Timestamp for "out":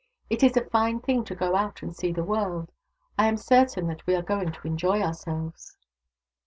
1.55-1.83